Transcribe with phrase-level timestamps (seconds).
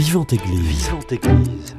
[0.00, 0.86] Vivante Église.
[0.86, 1.76] Vivante Église.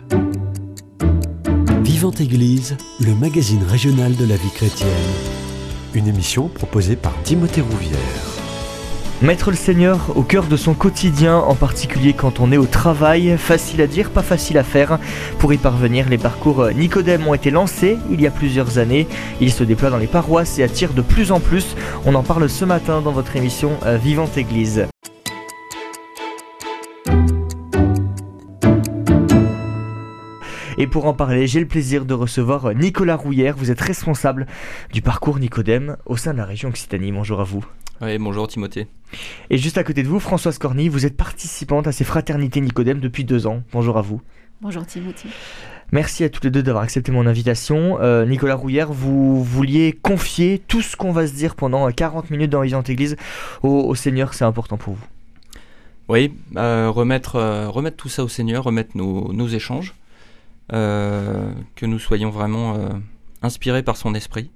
[1.82, 4.90] Vivante Église, le magazine régional de la vie chrétienne.
[5.96, 7.98] Une émission proposée par Timothée Rouvière.
[9.24, 13.40] Mettre le Seigneur au cœur de son quotidien, en particulier quand on est au travail,
[13.40, 15.00] facile à dire, pas facile à faire.
[15.40, 19.08] Pour y parvenir, les parcours Nicodème ont été lancés il y a plusieurs années.
[19.42, 21.76] Ils se déploient dans les paroisses et attirent de plus en plus.
[22.06, 24.86] On en parle ce matin dans votre émission euh, Vivante Église.
[30.82, 33.56] Et pour en parler, j'ai le plaisir de recevoir Nicolas Rouillère.
[33.56, 34.48] Vous êtes responsable
[34.92, 37.12] du parcours Nicodème au sein de la région Occitanie.
[37.12, 37.64] Bonjour à vous.
[38.02, 38.88] Oui, bonjour Timothée.
[39.52, 43.00] Et juste à côté de vous, Françoise Corny, vous êtes participante à ces fraternités Nicodème
[43.00, 43.62] depuis deux ans.
[43.72, 44.22] Bonjour à vous.
[44.60, 45.30] Bonjour Timothée.
[45.92, 48.00] Merci à tous les deux d'avoir accepté mon invitation.
[48.02, 52.50] Euh, Nicolas Rouillère, vous vouliez confier tout ce qu'on va se dire pendant 40 minutes
[52.50, 53.18] dans Vivante Église
[53.62, 55.06] au, Seigneur, c'est important pour vous.
[56.10, 59.94] Oui, euh, remettre, euh, remettre tout ça au Seigneur, remettre nos, nos échanges,
[60.72, 62.78] que nous soyons vraiment
[63.42, 64.52] inspirés par son esprit.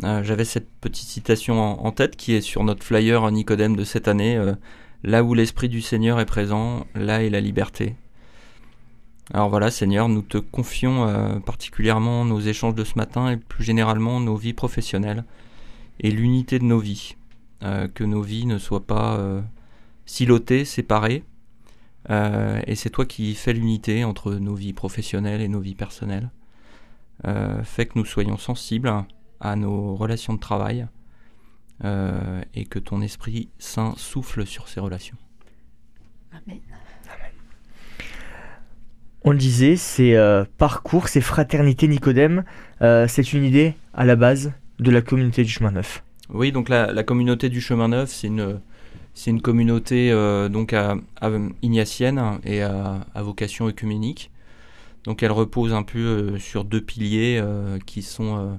[0.00, 4.40] J'avais cette petite citation en, tête qui est sur notre flyer Nicodème de cette année.
[5.04, 7.94] là où l'Esprit du Seigneur est présent, là est la liberté.
[9.34, 13.64] Alors voilà, Seigneur, nous te confions euh, particulièrement nos échanges de ce matin et plus
[13.64, 15.24] généralement nos vies professionnelles
[16.00, 17.16] et l'unité de nos vies.
[17.62, 19.40] Euh, que nos vies ne soient pas euh,
[20.04, 21.22] silotées, séparées.
[22.08, 26.30] Et c'est toi qui fais l'unité entre nos vies professionnelles et nos vies personnelles.
[27.64, 28.92] fais que nous soyons sensibles
[29.40, 30.86] à nos relations de travail
[31.84, 35.16] et que ton Esprit Saint souffle sur ces relations.
[36.32, 36.60] Amen.
[39.24, 42.44] On le disait, ces euh, parcours, ces fraternités Nicodème,
[42.80, 46.02] euh, c'est une idée à la base de la communauté du chemin neuf.
[46.28, 48.60] Oui, donc la, communauté du chemin neuf, c'est une,
[49.14, 50.96] c'est une communauté euh, donc à,
[51.62, 54.30] ignatienne et à, vocation œcuménique.
[55.04, 57.42] Donc elle repose un peu sur deux piliers
[57.86, 58.58] qui sont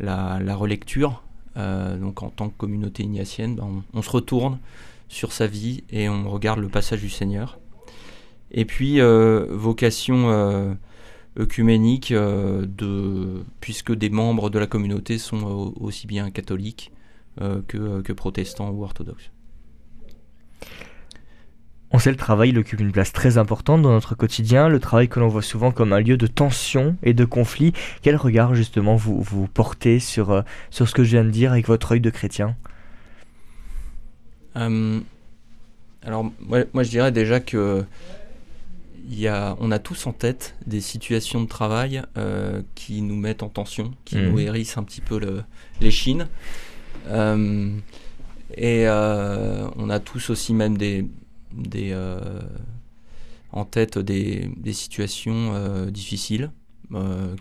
[0.00, 1.22] la, relecture.
[1.56, 4.58] donc en tant que communauté ignatienne, ben, on se retourne
[5.08, 7.58] sur sa vie et on regarde le passage du Seigneur.
[8.50, 10.74] Et puis, euh, vocation euh,
[11.38, 16.92] œcuménique, euh, de, puisque des membres de la communauté sont aussi bien catholiques
[17.68, 19.30] que, que protestants ou orthodoxes.
[21.90, 25.08] On sait le travail il occupe une place très importante dans notre quotidien, le travail
[25.08, 27.72] que l'on voit souvent comme un lieu de tension et de conflit.
[28.02, 31.66] Quel regard justement vous, vous portez sur, sur ce que je viens de dire avec
[31.66, 32.56] votre œil de chrétien?
[34.54, 37.84] Alors moi, moi, je dirais déjà que
[39.60, 43.92] on a tous en tête des situations de travail euh, qui nous mettent en tension,
[44.04, 44.38] qui nous mhm.
[44.40, 45.20] hérissent un petit peu
[45.80, 46.28] les chines.
[47.08, 47.70] Euh,
[48.56, 51.06] et euh, on a tous aussi même des,
[53.52, 56.50] en tête des, situations difficiles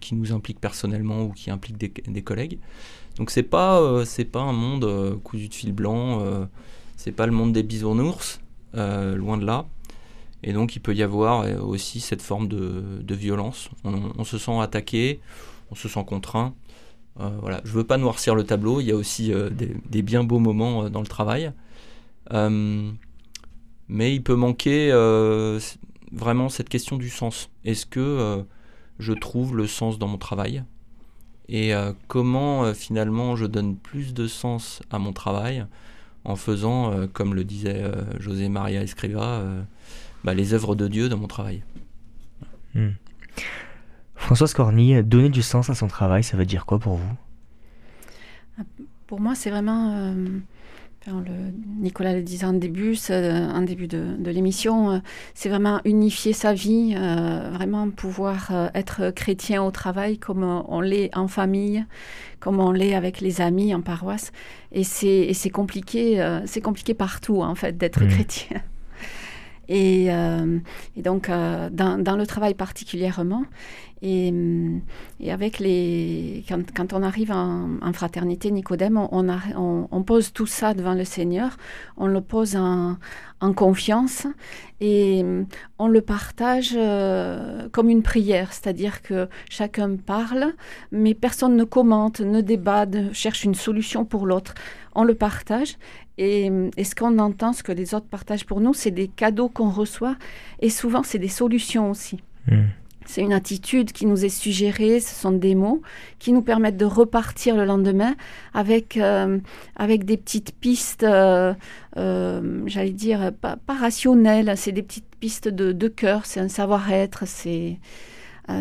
[0.01, 2.59] qui nous impliquent personnellement ou qui impliquent des, collègues.
[3.17, 6.47] Donc c'est pas c'est pas un monde cousu de fil blanc,
[6.96, 8.40] c'est pas le monde des bisounours,
[8.73, 9.66] loin de là.
[10.44, 13.69] Et donc il peut y avoir euh, aussi cette forme de, violence.
[13.84, 15.19] On, se sent attaqué,
[15.72, 16.53] on se sent contraint.
[17.19, 17.62] Euh, voilà.
[17.63, 20.40] Je ne veux pas noircir le tableau, il y a aussi euh, des, bien beaux
[20.40, 21.51] moments dans le travail.
[23.89, 24.91] Mais il peut manquer
[26.11, 27.49] vraiment cette question du sens.
[27.65, 28.45] Est-ce que
[28.99, 30.63] je trouve le sens dans mon travail?
[31.49, 31.73] Et
[32.07, 35.65] comment finalement je donne plus de sens à mon travail
[36.25, 37.89] en faisant, comme le disait
[38.19, 39.43] José Maria Escriva,
[40.23, 41.63] bah, les œuvres de Dieu dans mon travail.
[42.75, 42.89] Hmm.
[44.15, 47.15] Françoise Corny, donner du sens à son travail, ça veut dire quoi pour vous?
[49.05, 50.13] Pour moi, c'est vraiment,
[51.07, 55.00] euh, le, Nicolas le disait en début, en début de, l'émission, euh,
[55.34, 61.16] c'est vraiment unifier sa vie, euh, vraiment pouvoir être chrétien au travail comme on l'est
[61.16, 61.85] en famille,
[62.40, 64.31] comme on l'est avec les amis en paroisse.
[64.72, 68.09] Et c'est compliqué, c'est compliqué partout en fait d'être hmm.
[68.09, 68.62] chrétien.
[69.69, 70.59] Et, euh,
[70.96, 73.43] et donc, euh, dans, le travail particulièrement,
[74.02, 74.31] et,
[75.19, 81.03] et, avec les, quand, on arrive en, fraternité Nicodème, on, pose tout ça devant le
[81.03, 81.58] Seigneur,
[81.97, 82.97] on le pose en,
[83.55, 84.25] confiance
[84.81, 85.23] et
[85.78, 90.53] on le partage euh, comme une prière, c'est-à-dire que chacun parle,
[90.91, 94.53] mais personne ne commente, ne débat, cherche une solution pour l'autre.
[94.96, 95.78] On le partage
[96.17, 96.49] et,
[96.84, 100.16] ce qu'on entend, ce que les autres partagent pour nous, c'est des cadeaux qu'on reçoit
[100.59, 102.19] et souvent c'est des solutions aussi.
[102.47, 102.66] Hmm.
[103.05, 105.81] C'est une attitude qui nous est suggérée, ce sont des mots
[106.19, 108.16] qui nous permettent de repartir le lendemain
[108.53, 109.40] avec, euh,
[109.78, 111.53] avec des petites pistes, euh,
[111.96, 117.25] euh, j'allais dire, pas, rationnelles, c'est des petites pistes de, de cœur, c'est un savoir-être,
[117.25, 117.79] c'est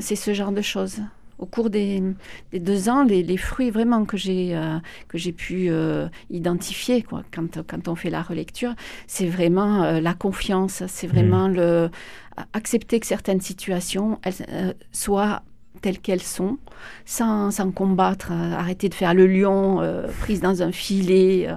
[0.00, 1.00] c'est ce genre de choses.
[1.38, 2.02] Au cours des,
[2.50, 4.58] des deux ans, les, les, fruits vraiment que j'ai
[5.08, 5.70] que j'ai pu
[6.30, 8.74] identifier quoi, quand, quand on fait la relecture,
[9.06, 11.54] c'est vraiment la confiance, c'est vraiment mmh.
[11.54, 11.90] le
[12.52, 15.42] accepter que certaines situations elles, euh, soient
[15.82, 16.58] telles qu'elles sont,
[17.04, 21.48] sans, sans combattre, euh, arrêter de faire le lion, euh, prise dans un filet,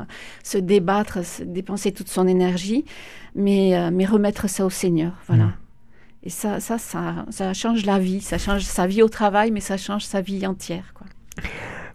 [0.43, 2.85] se débattre, dépenser toute son énergie,
[3.33, 5.13] mais, mais remettre ça au Seigneur.
[5.27, 5.53] Voilà.
[6.23, 9.77] Et ça, ça, ça, change la vie, ça change sa vie au travail, mais ça
[9.77, 10.93] change sa vie entière.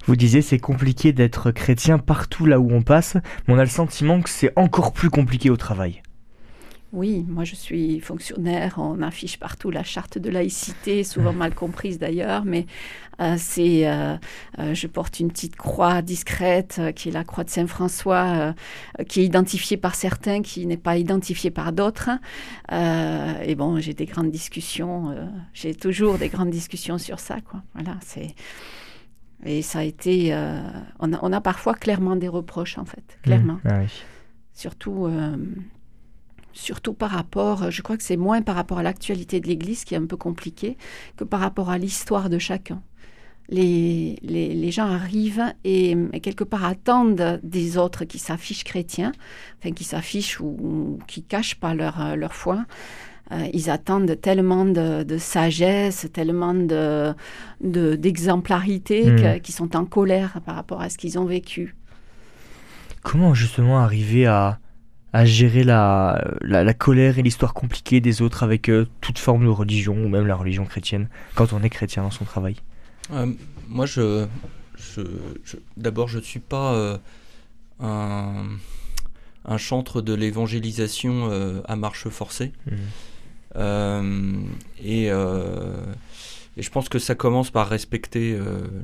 [0.07, 3.17] Vous disiez c'est compliqué d'être chrétien partout là où on passe,
[3.47, 6.03] mais on a le sentiment que c'est encore plus compliqué au travail.
[6.95, 11.99] Oui, moi je suis fonctionnaire, on affiche partout la charte de laïcité, souvent mal comprise
[11.99, 12.67] d'ailleurs, mais
[13.21, 14.17] euh, c'est, euh,
[14.61, 18.55] euh, je porte une petite croix discrète qui est la croix de Saint François,
[19.09, 22.11] qui est identifiée par certains, qui n'est pas identifiée par d'autres.
[22.71, 25.17] et bon, j'ai des grandes discussions,
[25.53, 27.61] j'ai toujours des grandes discussions sur ça, quoi.
[27.75, 28.37] Voilà, c'est
[29.45, 30.33] et ça a été,
[31.01, 33.59] on a, on, a, parfois clairement des reproches en fait, clairement.
[33.65, 33.69] Mmh.
[33.69, 33.81] Ah
[34.53, 35.09] Surtout
[36.55, 39.95] surtout par rapport, je crois que c'est moins par rapport à l'actualité de l'Église qui
[39.95, 40.77] est un peu compliqué
[41.17, 42.81] que par rapport à l'histoire de chacun.
[43.51, 49.13] Les, les, gens arrivent et, quelque part attendent des autres qui s'affichent chrétiens,
[49.59, 52.65] enfin qui s'affichent ou, qui cachent pas leur, leur foi.
[53.33, 57.15] Euh, ils attendent tellement de, sagesse, tellement de,
[57.61, 59.41] d'exemplarité de, hmm.
[59.41, 61.75] qu'ils sont en colère par rapport à ce qu'ils ont vécu.
[63.03, 64.59] Comment justement arriver à,
[65.15, 69.49] à gérer la, la, colère et l'histoire compliquée des autres avec euh, toute forme de
[69.49, 72.57] religion, ou même la religion chrétienne, quand on est chrétien dans son travail
[73.13, 73.33] euh,
[73.69, 74.27] Moi, je,
[74.77, 75.03] je,
[75.77, 76.99] d'abord, je ne suis pas euh,
[77.79, 78.43] un,
[79.45, 81.31] un, chantre de l'évangélisation
[81.65, 82.51] à marche forcée.
[83.55, 84.47] Mmh.
[84.83, 85.11] et, et,
[86.63, 88.37] je pense que ça commence par respecter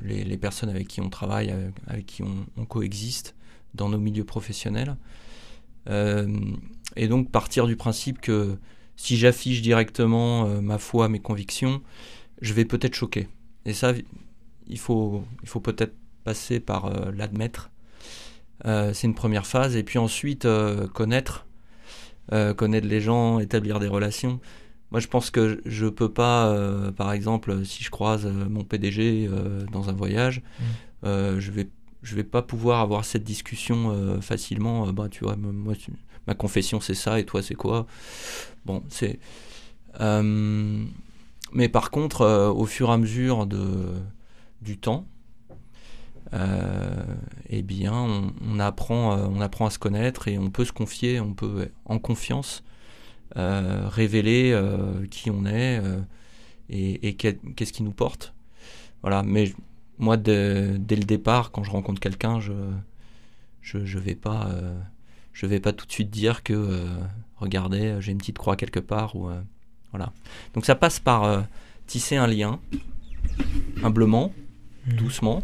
[0.05, 1.53] les, les, personnes avec qui on travaille,
[1.89, 3.35] avec, qui on, on coexiste
[3.75, 4.95] dans nos milieux professionnels.
[5.89, 6.27] Euh,
[6.97, 8.59] et donc partir du principe que
[8.97, 11.83] si j'affiche directement euh, ma foi, mes convictions,
[12.41, 13.29] je vais peut-être choquer.
[13.65, 13.93] Et ça,
[14.67, 15.95] il faut, il faut peut-être
[16.25, 17.71] passer par euh, l'admettre.
[18.65, 19.77] c'est une première phase.
[19.77, 20.47] Et puis ensuite,
[20.93, 21.47] connaître,
[22.57, 24.39] connaître les gens, établir des relations.
[24.91, 29.31] Moi, je pense que je ne peux pas, par exemple, si je croise mon PDG
[29.73, 31.39] dans un voyage, mmh.
[31.39, 31.69] je vais
[32.03, 34.89] je vais pas pouvoir avoir cette discussion euh, facilement.
[34.89, 35.75] Euh, bah, tu vois, moi,
[36.27, 37.87] ma confession c'est ça et toi c'est quoi?
[38.65, 39.19] Bon, c'est.
[40.01, 40.85] Euh,
[41.53, 43.95] mais par contre, au fur et à mesure de,
[44.63, 45.07] du temps,
[46.33, 51.35] eh bien, on, apprend, on apprend à se connaître et on peut se confier, on
[51.35, 52.63] peut en confiance
[53.35, 54.57] révéler
[55.11, 55.83] qui on est
[56.69, 58.33] et, et qu'est-ce qui nous porte.
[59.03, 59.53] Voilà, mais
[60.01, 62.53] moi, dès le départ, quand je rencontre quelqu'un, je,
[63.63, 64.75] je, vais pas, euh,
[65.33, 66.87] je vais pas tout de suite dire que, euh,
[67.37, 69.41] regardez, j'ai une petite croix quelque part ou euh,
[69.93, 70.13] voilà.
[70.55, 71.45] Donc ça passe par
[71.87, 72.61] tisser un lien,
[73.83, 74.33] humblement,
[74.87, 74.93] mmh.
[74.95, 75.43] doucement,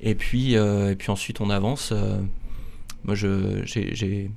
[0.00, 1.92] et puis, et puis ensuite on avance.
[3.04, 4.30] moi, j'ai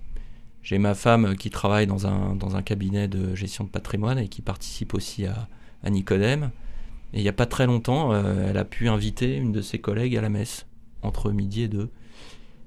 [0.64, 4.28] j'ai ma femme qui travaille dans un, dans un cabinet de gestion de patrimoine et
[4.28, 5.48] qui participe aussi à,
[5.82, 6.52] à Nicodème.
[7.14, 9.80] Et il n'y a pas très longtemps, euh, elle a pu inviter une de ses
[9.80, 10.66] collègues à la messe,
[11.02, 11.90] entre midi et deux.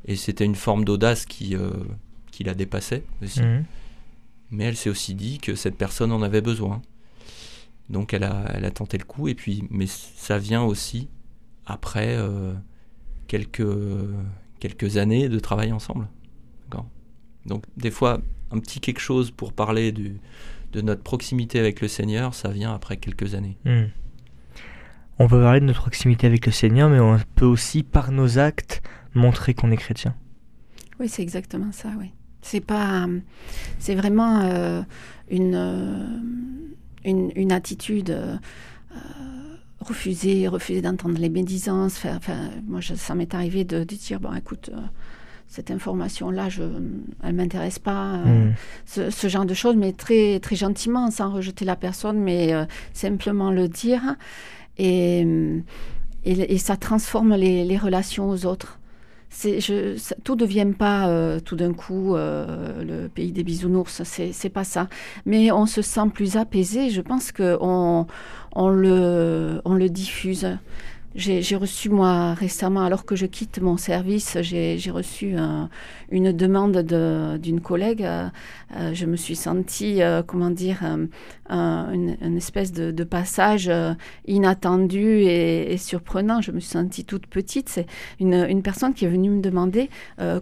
[0.06, 1.70] Et c'était une forme d'audace qui, euh,
[2.30, 3.42] qui la dépassait aussi.
[3.42, 3.64] Mhm.
[4.50, 6.80] Mais elle s'est aussi dit que cette personne en avait besoin.
[7.90, 9.28] Donc elle a, elle a tenté le coup.
[9.28, 11.08] Et puis, mais ça vient aussi
[11.66, 12.54] après euh,
[13.28, 13.66] quelques,
[14.58, 16.08] quelques années de travail ensemble.
[17.46, 18.20] Donc des fois,
[18.50, 20.20] un petit quelque chose pour parler du,
[20.72, 23.56] de notre proximité avec le Seigneur, ça vient après quelques années.
[23.64, 23.90] Mhm.
[25.22, 28.38] On peut parler de notre proximité avec le Seigneur, mais on peut aussi, par nos
[28.38, 28.80] actes,
[29.14, 30.14] montrer qu'on est chrétien.
[30.98, 32.14] Oui, c'est exactement ça, oui.
[32.40, 33.06] C'est pas.
[33.78, 34.80] C'est vraiment euh,
[35.28, 36.06] une, euh,
[37.04, 38.08] une, une, attitude.
[38.08, 38.36] Euh,
[39.80, 42.02] refuser, refuser d'entendre les médisances.
[42.06, 44.70] Enfin, moi, ça m'est arrivé de, dire bon, écoute,
[45.48, 46.62] cette information-là, je,
[47.22, 48.16] elle m'intéresse pas.
[48.24, 48.54] Hmm.
[48.86, 52.54] Ce, ce, genre de choses, mais très, très gentiment, sans rejeter la personne, mais
[52.94, 54.16] simplement le dire.
[54.78, 55.26] Et,
[56.24, 58.78] et, ça transforme les, relations aux autres.
[60.24, 64.64] tout ne devient pas euh, tout d'un coup euh, le pays des bisounours, c'est pas
[64.64, 64.88] ça.
[65.26, 68.06] Mais on se sent plus apaisé, je pense qu'on
[68.54, 70.46] on le, on le diffuse.
[71.16, 75.34] J'ai, reçu, moi, récemment, alors que je quitte mon service, j'ai, reçu
[76.12, 78.04] une demande de, d'une collègue.
[78.04, 78.28] euh,
[78.76, 83.70] euh, je me suis sentie, euh, comment dire, un- une, espèce de, passage
[84.28, 86.40] inattendu et, surprenant.
[86.40, 87.68] Je me suis sentie toute petite.
[87.68, 87.86] C'est
[88.20, 89.90] une, une personne qui est venue me demander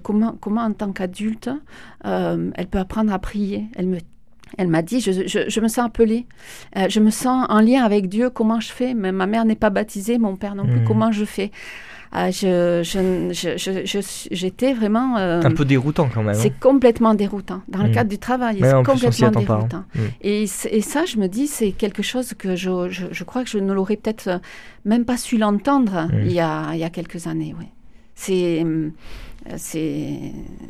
[0.03, 1.49] comment, comment, en tant qu'adulte,
[2.05, 3.69] elle peut apprendre à prier.
[3.75, 3.99] Elle me
[4.57, 6.27] elle m'a dit, je, je- je me sens appelée,
[6.77, 8.95] Euh, je me sens en lien avec Dieu, comment je fais?
[8.95, 10.85] Mais Ma mère n'est pas baptisée, mon père non plus, Mhm.
[10.87, 11.51] comment je fais?
[12.15, 15.17] Je, suis- J'étais vraiment...
[15.19, 16.35] euh, Un peu déroutant quand même.
[16.35, 16.39] hein.
[16.41, 17.63] c'est complètement déroutant.
[17.69, 17.93] Dans le Mm.
[17.93, 19.31] cadre du travail, Mais c'est complètement hein.
[19.31, 19.85] déroutant.
[19.95, 19.99] Mm.
[20.23, 23.73] Et, et ça, je me dis, c'est quelque chose que je, crois que je ne
[23.73, 24.39] l'aurais peut-être euh,
[24.85, 27.55] même pas su l'entendre il, y a, il y a quelques années.
[27.59, 27.67] Oui.
[28.21, 28.91] C'est, hum,
[29.57, 30.19] c'est,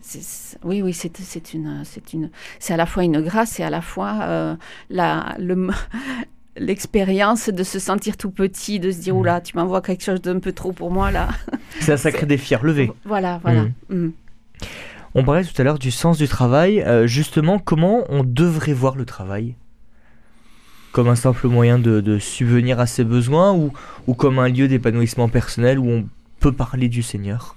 [0.02, 3.62] c'est- oui, oui, c'est, c'est une, c'est une, c'est à la fois une grâce et
[3.64, 4.54] à la fois euh,
[4.90, 5.68] la, le,
[6.58, 9.18] l'expérience de se sentir tout petit, de se dire, Mm.
[9.18, 11.28] oula, tu m'envoies quelque chose d'un peu trop pour moi là.
[11.80, 12.92] C'est un sacré défi à relever.
[13.06, 13.62] voilà, voilà.
[13.88, 13.94] Mm.
[14.06, 14.12] Mm.
[15.14, 16.82] On parlait tout à l'heure du sens du travail.
[16.82, 19.54] Euh, justement, comment on devrait voir le travail?
[20.92, 23.72] Comme un simple moyen de, de subvenir à ses besoins ou,
[24.06, 26.08] ou comme un lieu d'épanouissement personnel où on
[26.40, 27.54] peut parler du Seigneur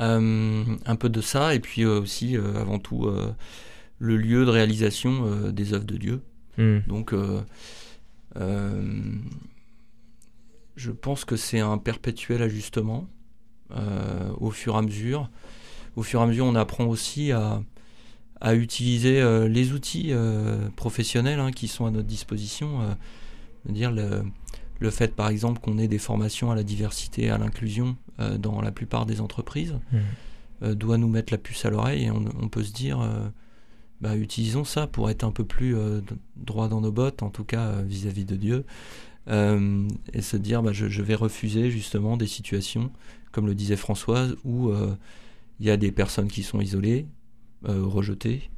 [0.00, 3.10] Euh, un peu de ça, et puis euh, aussi, euh, avant tout,
[3.98, 6.22] le lieu de réalisation des œuvres de Dieu.
[6.56, 6.78] Hmm.
[6.86, 7.12] Donc,
[10.76, 13.08] je pense que c'est un perpétuel ajustement
[14.38, 15.30] au fur et à mesure.
[15.96, 17.60] Au fur et à mesure, on apprend aussi à,
[18.40, 22.82] à utiliser euh, les outils euh, professionnels hein, qui sont à notre disposition.
[22.82, 22.94] euh,
[23.68, 24.22] dire le,
[24.80, 28.38] le fait, par exemple, qu'on ait des formations à la diversité et à l'inclusion euh,
[28.38, 30.00] dans la plupart des entreprises Mhm.
[30.62, 33.28] euh, doit nous mettre la puce à l'oreille et on, on peut se dire euh,
[34.00, 35.74] bah, utilisons ça pour être un peu plus
[36.36, 38.64] droit dans nos bottes, en tout cas vis-à-vis de Dieu,
[39.28, 42.90] et se dire bah, je, je vais refuser justement des situations,
[43.32, 44.70] comme le disait Françoise, où
[45.58, 47.06] il y a des personnes qui sont isolées,
[47.64, 48.50] rejetées.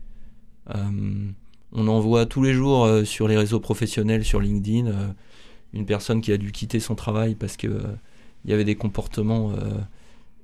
[1.73, 5.15] On en voit tous les jours sur les réseaux professionnels, sur LinkedIn,
[5.73, 7.83] une personne qui a dû quitter son travail parce que euh,
[8.45, 9.79] il y avait des comportements euh,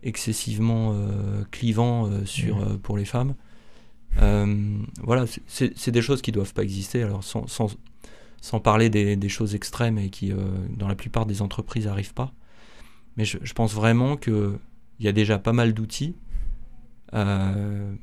[0.02, 3.34] excessivement euh, clivants sur, pour les femmes.
[4.18, 7.02] Voilà, c'est- des choses qui doivent pas exister.
[7.02, 7.76] Alors sans, sans,
[8.40, 10.32] sans parler des, des choses extrêmes et qui,
[10.76, 12.32] dans la plupart des entreprises, n'arrivent pas.
[13.16, 14.58] Mais je, je pense vraiment qu'il
[15.00, 16.14] y a déjà pas mal d'outils,
[17.14, 17.94] euh,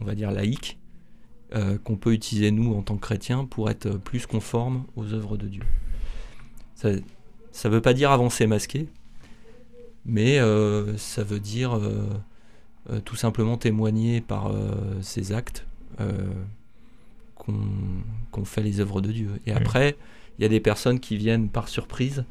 [0.00, 0.78] on va dire laïques,
[1.54, 5.36] euh, qu'on peut utiliser nous en tant que chrétiens pour être plus conformes aux œuvres
[5.36, 5.62] de Dieu.
[7.52, 8.88] Ça ne veut pas dire avancer masqué,
[10.06, 12.06] mais euh, ça veut dire euh,
[12.90, 14.52] euh, tout simplement témoigner par
[15.02, 15.66] ses actes
[17.36, 19.40] qu'on fait les œuvres de Dieu.
[19.46, 19.96] Et après,
[20.38, 22.24] il y a des personnes qui viennent par surprise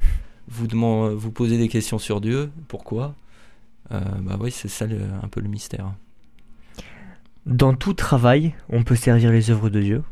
[0.47, 0.67] vous,
[1.15, 2.49] vous poser des questions sur Dieu.
[2.67, 3.15] Pourquoi?
[3.91, 5.93] Bah oui, c'est ça le- un peu le mystère.
[7.45, 10.03] Dans tout travail, on peut servir les œuvres de Dieu.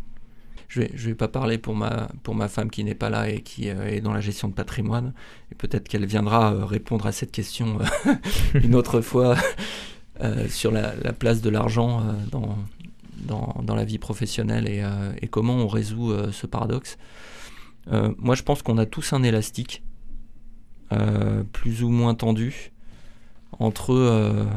[0.68, 3.42] Je vais, vais pas parler pour ma, pour ma femme qui n'est pas là et
[3.42, 5.14] qui euh, est dans la gestion de patrimoine.
[5.52, 8.14] Et peut-être qu'elle viendra euh, répondre à cette question euh,
[8.64, 9.36] une autre fois
[10.50, 14.84] sur la, la place de l'argent dans, la vie professionnelle et,
[15.22, 16.98] et comment on résout ce paradoxe.
[17.86, 19.84] Moi, je pense qu'on a tous un élastique
[21.54, 22.72] plus ou moins tendu
[23.60, 24.48] entre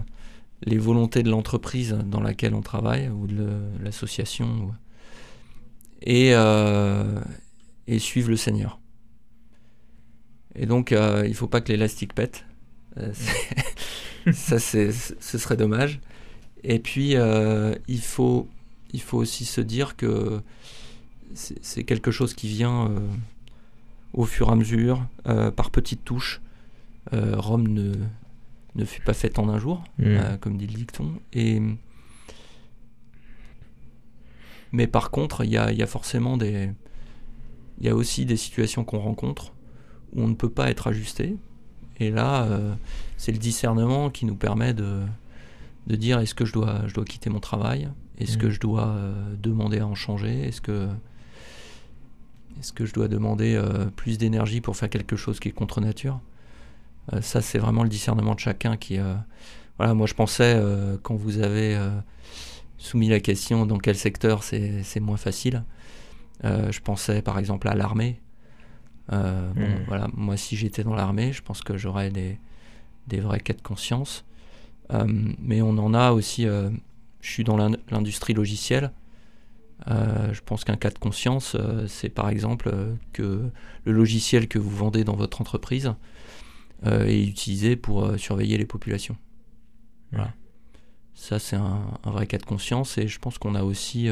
[0.63, 3.51] les volontés de l'entreprise dans laquelle on travaille ou de
[3.83, 4.71] l'association
[6.03, 7.21] et, euh,
[7.87, 8.81] et suivre le Seigneur.
[10.55, 12.45] Et donc, euh, il faut pas que l'élastique pète.
[12.97, 13.13] Euh,
[14.33, 16.01] ça, c'est, ce serait dommage.
[16.65, 17.15] Et puis,
[17.89, 18.49] il, faut,
[18.93, 20.43] il faut aussi se dire que
[21.35, 22.99] c'est, quelque chose qui vient euh,
[24.13, 26.41] au fur et à mesure, euh, par petites touches.
[27.13, 27.95] Euh, Rome ne,
[28.75, 30.37] ne fut pas faite en un jour, Mm.
[30.41, 31.15] comme dit le dicton.
[31.33, 31.61] Et,
[34.73, 36.71] mais par contre, il y a, il y a forcément des.
[37.81, 39.53] Il y a aussi des situations qu'on rencontre
[40.15, 41.37] où on ne peut pas être ajusté.
[41.99, 42.75] Et là, euh,
[43.17, 45.01] c'est le discernement qui nous permet de,
[45.87, 47.89] de dire est-ce que je dois, je dois quitter mon travail?
[48.19, 48.41] Est-ce Mm.
[48.41, 50.47] que je dois euh, demander à en changer?
[50.49, 50.89] Est-ce que,
[52.59, 55.81] est que je dois demander euh, plus d'énergie pour faire quelque chose qui est contre
[55.81, 56.21] nature?
[57.13, 58.99] Euh, Ça, c'est vraiment le discernement de chacun qui.
[58.99, 59.15] euh,
[59.79, 61.89] voilà, moi je pensais, euh, quand vous avez euh,
[62.81, 65.65] soumis la question dans quel secteur c'est moins facile,
[66.45, 68.21] euh, je pensais par exemple à l'armée.
[69.13, 69.85] Euh, bon, Mm.
[69.87, 72.39] voilà, moi si j'étais dans l'armée, je pense que j'aurais des,
[73.07, 74.25] des vrais cas de conscience.
[75.39, 76.71] mais on en a aussi, je
[77.21, 77.57] suis dans
[77.91, 78.91] l'industrie logicielle,
[79.87, 81.57] je pense qu'un cas de conscience,
[81.87, 82.73] c'est par exemple
[83.13, 83.51] que
[83.85, 85.95] le logiciel que vous vendez dans votre entreprise
[86.85, 89.17] est utilisé pour surveiller les populations.
[90.13, 90.33] Voilà.
[91.21, 94.09] Ça, c'est un, vrai cas de conscience et je pense qu'on a aussi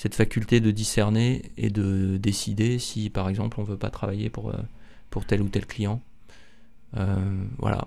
[0.00, 4.30] cette faculté de discerner et de décider si, par exemple, on ne veut pas travailler
[4.30, 4.56] pour, euh,
[5.10, 6.00] pour tel ou tel client.
[6.96, 7.16] Euh,
[7.58, 7.86] voilà.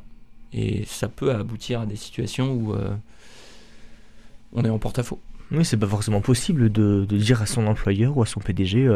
[0.54, 2.96] Et ça peut aboutir à des situations où euh,
[4.52, 5.20] on est en porte-à-faux.
[5.50, 8.96] Oui, c'est pas forcément possible de, dire à son employeur ou à son PDG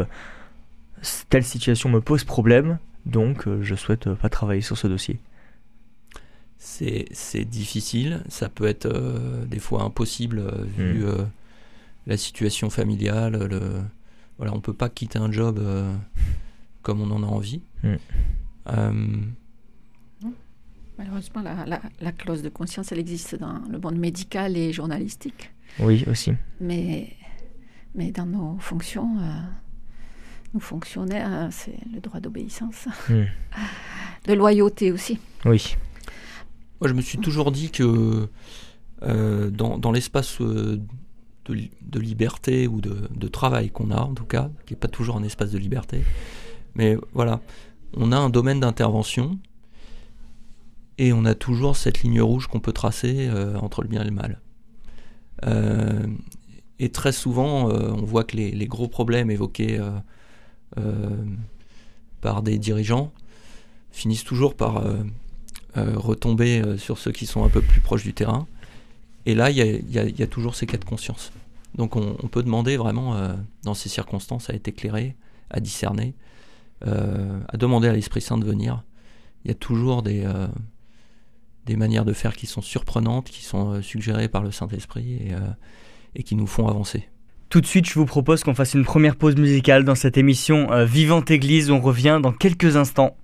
[1.28, 5.18] telle situation me pose problème, donc je souhaite pas travailler sur ce dossier.
[6.58, 8.88] C'est difficile, ça peut être
[9.46, 10.42] des fois impossible
[10.76, 11.26] vu hmm
[12.08, 13.46] la situation familiale.
[13.48, 13.60] Le,
[14.38, 15.94] voilà, on peut pas quitter un job euh,
[16.82, 17.60] comme on en a envie.
[17.84, 17.94] Mm.
[18.68, 18.92] Euh,
[20.98, 25.52] Malheureusement, la, clause de conscience, elle existe dans le monde médical et journalistique.
[25.78, 26.32] Oui, aussi.
[26.60, 27.12] Mais,
[27.94, 29.40] mais dans nos fonctions, euh,
[30.54, 32.88] nous fonctionnaires, c'est le droit d'obéissance.
[33.08, 33.22] Mm.
[34.26, 35.20] De loyauté aussi.
[35.44, 35.76] Oui.
[36.80, 38.28] Moi, je me suis toujours dit que
[39.02, 40.40] dans, dans l'espace
[41.48, 45.22] de, liberté ou de, travail qu'on a, en tout cas, qui n'est pas toujours un
[45.22, 46.04] espace de liberté.
[46.74, 47.40] Mais voilà,
[47.96, 49.38] on a un domaine d'intervention
[50.98, 54.06] et on a toujours cette ligne rouge qu'on peut tracer euh, entre le bien et
[54.06, 54.40] le mal.
[55.46, 56.06] Euh,
[56.80, 59.80] et très souvent, euh, on voit que les, gros problèmes évoqués
[62.20, 63.12] par des dirigeants
[63.90, 64.84] finissent toujours par
[65.96, 68.46] retomber sur ceux qui sont un peu plus proches du terrain.
[69.28, 71.32] Et là, il y, a, toujours ces cas de conscience.
[71.74, 75.16] Donc on, peut demander vraiment, euh, dans ces circonstances, à être éclairé,
[75.50, 76.14] à discerner,
[76.86, 78.84] euh, à demander à l'Esprit Saint de venir.
[79.44, 80.46] Il y a toujours des, euh,
[81.66, 85.28] des manières de faire qui sont surprenantes, qui sont suggérées par le Saint-Esprit
[86.14, 87.06] et, qui nous font avancer.
[87.50, 90.68] Tout de suite, je vous propose qu'on fasse une première pause musicale dans cette émission
[90.86, 91.70] Vivante Église.
[91.70, 93.14] On revient dans quelques instants.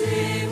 [0.00, 0.49] Radio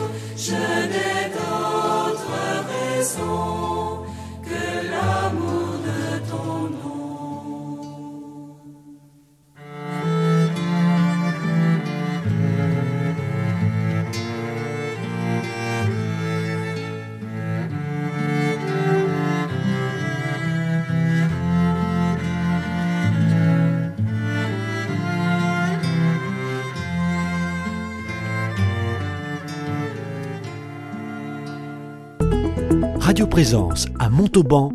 [33.39, 34.73] Présence à Montauban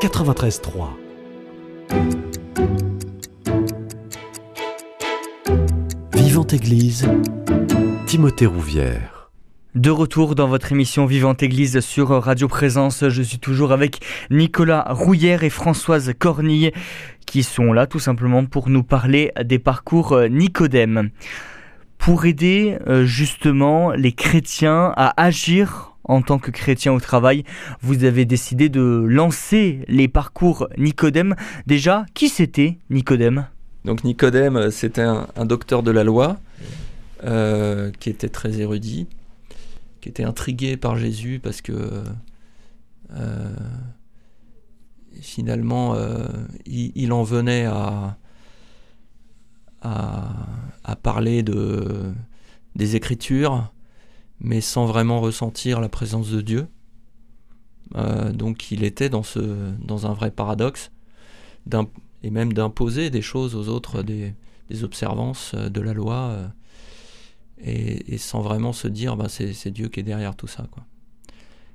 [0.00, 0.88] 93.3.
[6.14, 7.06] Vivante Église,
[8.06, 9.30] Timothée Rouvière.
[9.74, 14.86] De retour dans votre émission Vivante Église sur Radio Présence, je suis toujours avec Nicolas
[14.88, 16.72] Rouillère et Françoise Cornille
[17.26, 21.10] qui sont là tout simplement pour nous parler des parcours Nicodème.
[21.98, 27.44] pour aider euh, justement les chrétiens à agir en tant que chrétiens au travail.
[27.80, 31.34] Vous avez décidé de lancer les parcours Nicodème.
[31.66, 33.46] Déjà, qui c'était Nicodème?
[33.84, 36.38] Donc Nicodème, euh, c'était un, docteur de la loi
[37.24, 39.06] euh, qui était très érudit,
[40.00, 42.02] qui était intrigué par Jésus parce que
[45.20, 45.94] finalement
[46.66, 48.16] il, en venait à,
[49.84, 52.12] à, parler de,
[52.74, 53.72] des Écritures,
[54.44, 56.68] mais sans vraiment ressentir la présence de Dieu.
[57.96, 59.40] Euh, donc il était dans, ce,
[59.80, 60.92] dans un vrai paradoxe,
[62.22, 64.34] et même d'imposer des choses aux autres, des,
[64.82, 66.46] observances euh, de la loi, euh,
[67.58, 70.66] et, sans vraiment se dire bah, c'est Dieu qui est derrière tout ça.
[70.70, 70.84] Quoi.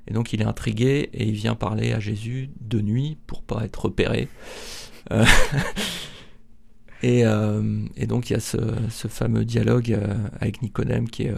[0.08, 3.66] Et donc il est intrigué et il vient parler à Jésus de nuit pour pas
[3.66, 4.30] être repéré.
[7.02, 7.24] Et,
[8.06, 8.58] donc il y a ce,
[9.08, 9.98] fameux dialogue
[10.42, 11.34] avec Nicodème qui est,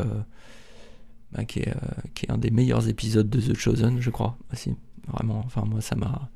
[1.33, 1.73] bah, qui, est,
[2.13, 4.37] qui est un des meilleurs épisodes de The Chosen, je crois.
[4.51, 4.75] Aussi.
[5.07, 6.29] Vraiment, enfin moi ça m'a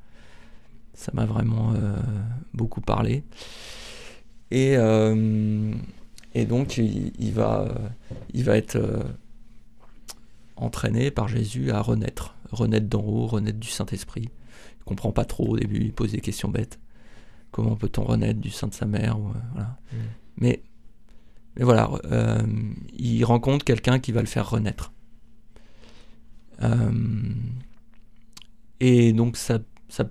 [0.94, 1.74] ça m'a vraiment
[2.54, 3.22] beaucoup parlé.
[4.50, 4.76] Et,
[6.34, 7.68] et donc il, va,
[8.32, 8.78] il va être
[10.56, 14.30] entraîné par Jésus à renaître, renaître d'en haut, renaître du Saint-Esprit.
[14.80, 16.80] Il comprend pas trop au début, il pose des questions bêtes.
[17.50, 19.60] Comment peut-on renaître du sein de sa mère ou, euh,
[19.92, 19.96] mm.
[20.38, 20.62] mais,
[21.56, 22.42] mais voilà, euh,
[22.96, 24.92] il rencontre quelqu'un qui va le faire renaître.
[26.62, 26.90] Euh,
[28.80, 29.60] et donc ça,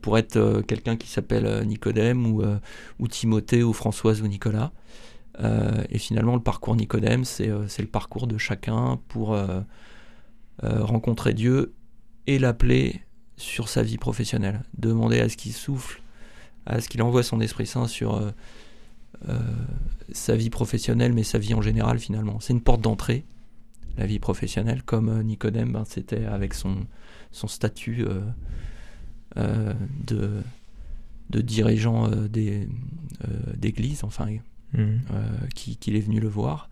[0.02, 4.72] pourrait être quelqu'un qui s'appelle Nicodème ou, Timothée ou Françoise ou Nicolas.
[5.90, 9.38] et finalement, le parcours Nicodème, c'est le parcours de chacun pour
[10.64, 11.74] rencontrer Dieu
[12.26, 13.02] et l'appeler
[13.38, 14.64] sur sa vie professionnelle.
[14.78, 16.02] Demander à ce qu'il souffle
[16.66, 18.32] à ce qu'il envoie son Esprit Saint sur euh, euh,
[20.12, 22.40] sa vie professionnelle, mais sa vie en général finalement.
[22.40, 23.26] C'est une porte d'entrée,
[23.98, 26.86] la vie professionnelle, comme euh, Nicodème, ben, c'était avec son,
[27.32, 28.06] son statut
[29.36, 30.42] de,
[31.30, 32.10] de dirigeant
[33.58, 34.28] d'église, enfin,
[34.74, 34.98] mmh.
[35.54, 36.70] qu'il est venu le voir.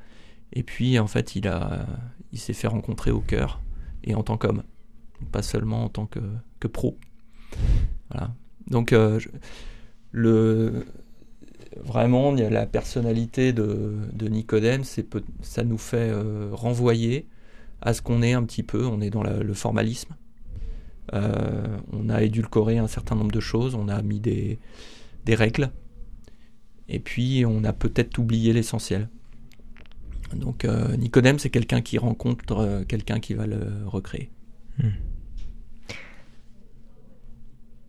[0.54, 1.88] Et puis, en fait, il, a,
[2.32, 3.62] il s'est fait rencontrer au cœur
[4.04, 4.64] et en tant qu'homme,
[5.32, 6.20] pas seulement en tant que,
[6.60, 6.98] que pro.
[8.10, 8.34] Voilà.
[8.68, 8.94] Donc,
[10.12, 10.86] le,
[11.82, 14.84] vraiment, la personnalité de, Nicodème,
[15.42, 17.28] ça nous fait euh, renvoyer
[17.82, 20.16] à ce qu'on est un petit peu, on est dans le formalisme.
[21.14, 24.58] Euh, on a édulcoré un certain nombre de choses, on a mis des,
[25.28, 25.70] règles,
[26.88, 29.10] et puis on a peut-être oublié l'essentiel.
[30.34, 34.32] Donc euh, Nicodème, c'est quelqu'un qui rencontre quelqu'un qui va le recréer.
[34.80, 34.90] Hmm.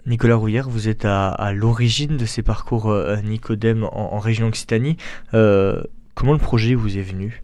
[0.06, 4.96] Nicolas Rouillère, vous êtes à, l'origine de ces parcours euh, Nicodème en, région Occitanie.
[5.32, 5.82] Euh,
[6.14, 7.42] comment le projet vous est venu?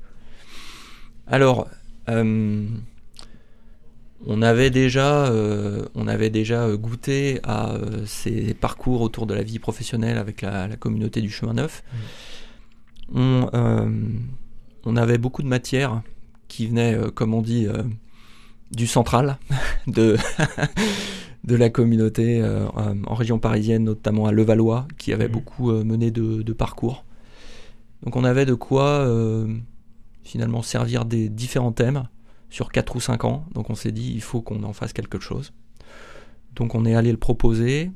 [1.26, 1.68] Alors,
[2.10, 2.66] euh,
[4.26, 5.32] on avait déjà,
[5.94, 11.22] on avait déjà goûté à ces parcours autour de la vie professionnelle avec la, communauté
[11.22, 11.82] du chemin neuf.
[13.12, 13.44] Mmh.
[14.84, 16.02] On, avait beaucoup de matières
[16.48, 17.68] qui venaient, comme on dit,
[18.72, 19.38] du central,
[19.86, 20.16] de
[21.44, 22.66] de la communauté euh,
[23.06, 25.32] en région parisienne, notamment à Levallois, qui avait mmh.
[25.32, 27.04] beaucoup euh, mené de, parcours.
[28.02, 29.46] Donc on avait de quoi euh,
[30.22, 32.04] finalement servir des différents thèmes
[32.50, 33.44] sur 4 ou 5 ans.
[33.54, 35.52] Donc on s'est dit, il faut qu'on en fasse quelque chose.
[36.56, 37.90] Donc on est allé le proposer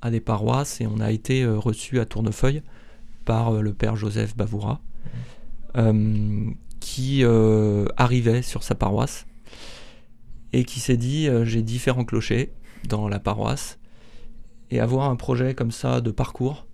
[0.00, 2.62] à des paroisses et on a été reçu à Tournefeuille
[3.24, 4.82] par le père Joseph Bavoura,
[5.74, 6.52] mmh.
[6.78, 7.24] qui
[7.96, 9.26] arrivait sur sa paroisse
[10.52, 12.52] et qui s'est dit, j'ai différents clochers,
[12.88, 13.78] dans la paroisse.
[14.70, 16.66] Et avoir un projet comme ça de parcours,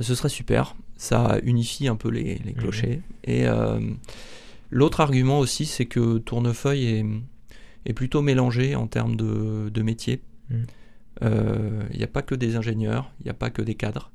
[0.00, 0.76] ce serait super.
[0.96, 2.54] Ça unifie un peu les, mhm.
[2.54, 3.02] clochers.
[3.24, 3.80] Et euh,
[4.70, 7.04] l'autre argument aussi, c'est que Tournefeuille est,
[7.86, 10.22] est, plutôt mélangé en termes de, de métiers.
[10.50, 10.66] Mhm.
[11.22, 14.12] Euh, il n'y a pas que des ingénieurs, il n'y a pas que des cadres.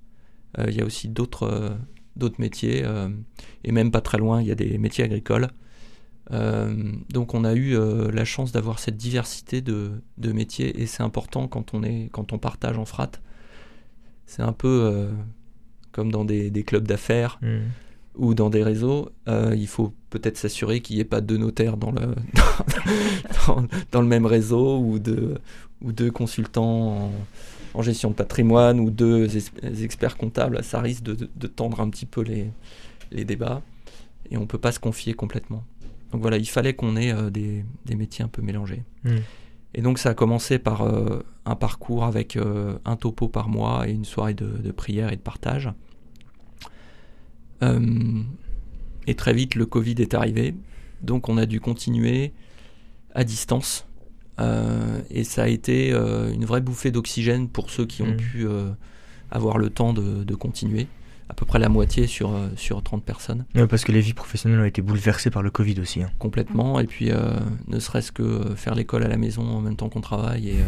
[0.59, 1.77] Euh, il y a aussi d'autres
[2.17, 2.83] d'autres métiers.
[3.63, 5.47] et même pas très loin, il y a des métiers agricoles.
[6.31, 11.03] Euh, donc on a eu euh, la chance d'avoir cette diversité de, métiers et c'est
[11.03, 13.11] important quand on, est, quand on partage en frat.
[14.25, 15.11] C'est un peu euh,
[15.91, 17.57] comme dans des, clubs d'affaires mmh.
[18.15, 19.09] ou dans des réseaux.
[19.27, 22.15] il faut peut-être s'assurer qu'il n'y ait pas deux notaires dans le,
[23.91, 25.35] dans, le même réseau ou deux,
[25.81, 27.11] ou deux consultants
[27.73, 29.27] en, gestion de patrimoine ou deux
[29.83, 30.63] experts comptables.
[30.63, 32.47] Ça risque de, tendre un petit peu les,
[33.11, 33.61] les débats
[34.29, 35.63] et on ne peut pas se confier complètement.
[36.11, 37.63] Donc voilà, il fallait qu'on ait euh, des,
[37.95, 38.83] métiers un peu mélangés.
[39.03, 39.17] Hmm.
[39.73, 43.87] Et donc ça a commencé par euh, un parcours avec euh, un topo par mois
[43.87, 45.71] et une soirée de, prière et de partage.
[49.07, 50.55] et très vite, le Covid est arrivé.
[51.03, 52.33] Donc, on a dû continuer
[53.15, 53.87] à distance.
[54.39, 58.17] et ça a été une vraie bouffée d'oxygène pour ceux qui ont mmh.
[58.17, 58.47] pu
[59.29, 60.87] avoir le temps de continuer
[61.31, 63.45] à peu près la moitié sur, euh, sur 30 personnes.
[63.69, 66.03] parce que les vies professionnelles ont été bouleversées par le Covid aussi.
[66.03, 66.11] Hein.
[66.19, 69.77] Complètement, et puis euh, ne serait-ce que euh, faire l'école à la maison en même
[69.77, 70.59] temps qu'on travaille, et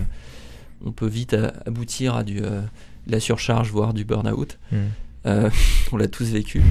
[0.85, 2.61] on peut vite aboutir à du, de
[3.07, 4.57] la surcharge, voire du burn-out.
[4.71, 4.87] Hmm.
[5.91, 6.61] on l'a tous vécu.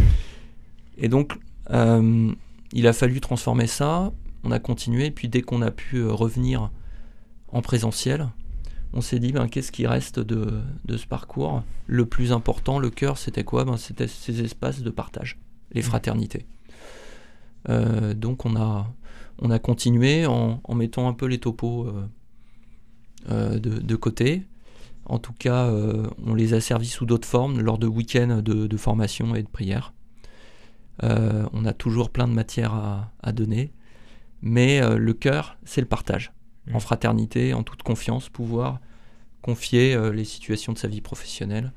[0.97, 1.35] Et donc,
[1.71, 4.11] il a fallu transformer ça,
[4.43, 6.71] on a continué, et puis dès qu'on a pu revenir
[7.49, 8.29] en présentiel,
[8.93, 10.63] on s'est dit ben, qu'est-ce qui reste de,
[10.97, 11.63] ce parcours?
[11.87, 13.65] Le plus important, le cœur, c'était quoi?
[13.65, 15.39] Ben, C'était ces espaces de partage,
[15.73, 15.85] les mmh.
[15.85, 16.47] fraternités.
[17.69, 18.93] Euh, donc on a,
[19.39, 22.07] on a continué en, mettant un peu les topos euh,
[23.31, 24.47] euh, de, côté.
[25.07, 25.71] En tout cas,
[26.25, 29.93] on les a servis sous d'autres formes lors de week-ends de, formation et de prière.
[31.03, 32.75] on a toujours plein de matière
[33.21, 33.73] à, donner,
[34.43, 36.33] mais le cœur, c'est le partage
[36.73, 38.79] en fraternité, en toute confiance, pouvoir
[39.41, 41.73] confier euh, les situations de sa vie professionnelle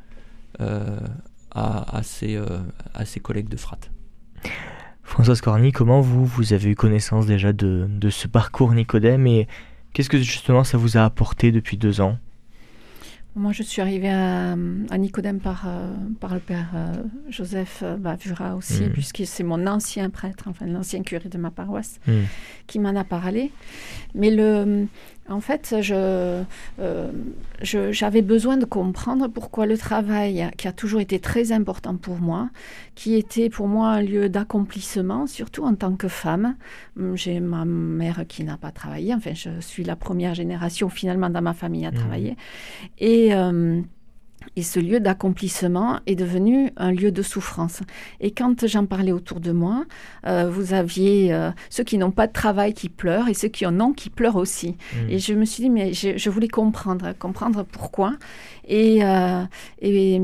[0.61, 0.99] euh,
[1.51, 2.59] à, ses, euh,
[2.93, 3.79] à, ses, collègues de frat.
[5.03, 9.47] Françoise Corny, comment vous, vous avez eu connaissance déjà de, de ce parcours Nicodème et
[9.93, 12.17] qu'est-ce que justement ça vous a apporté depuis deux ans?
[13.35, 14.55] Moi, je suis arrivée à,
[14.97, 18.91] Nicodème par, euh, par le père euh, Joseph euh, Bavura aussi, mhm.
[18.91, 22.23] puisque c'est mon ancien prêtre, enfin l'ancien curé de ma paroisse, mhm.
[22.65, 23.51] qui m'en a parlé.
[24.13, 24.87] Mais le,
[25.29, 26.43] en fait, je,
[27.61, 32.49] j'avais besoin de comprendre pourquoi le travail, qui a toujours été très important pour moi,
[32.93, 36.55] qui était pour moi un lieu d'accomplissement, surtout en tant que femme.
[36.97, 41.29] Hum, j'ai ma mère qui n'a pas travaillé, enfin, je suis la première génération finalement
[41.29, 41.97] dans ma famille à mhm.
[41.97, 42.37] travailler.
[42.99, 43.81] Et euh,
[44.55, 47.81] et, ce lieu d'accomplissement est devenu un lieu de souffrance.
[48.19, 49.85] Et quand j'en parlais autour de moi,
[50.25, 53.65] euh, vous aviez euh, ceux qui n'ont pas de travail qui pleurent et ceux qui
[53.65, 54.71] en ont qui pleurent aussi.
[54.71, 55.09] Mmh.
[55.09, 58.13] Et je me suis dit, mais je, voulais comprendre, comprendre pourquoi
[58.67, 59.01] et,
[59.81, 60.21] et,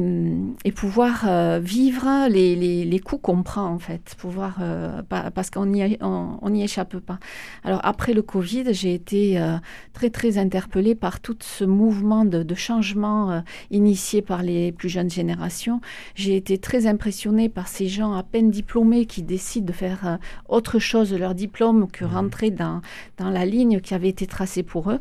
[0.65, 4.57] et, pouvoir vivre les, les, les coups qu'on prend en fait, pouvoir,
[5.10, 7.19] parce qu'on n'y on, n'y échappe pas.
[7.63, 9.39] Alors après le Covid, j'ai été
[9.93, 13.43] très très interpellée par tout ce mouvement de, de changement
[14.19, 15.80] par les plus jeunes générations.
[16.15, 20.17] J'ai été très impressionnée par ces gens à peine diplômés qui décident de faire euh,
[20.50, 22.13] autre chose de leur diplôme que mmh.
[22.13, 22.82] rentrer dans,
[23.17, 25.00] dans la ligne qui avait été tracée pour eux.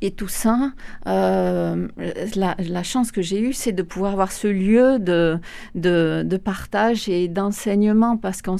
[0.00, 0.72] Et tout ça,
[1.06, 1.88] euh,
[2.36, 5.38] la, chance que j'ai eue, c'est de pouvoir avoir ce lieu de,
[5.74, 8.56] de, partage et d'enseignement, parce qu'on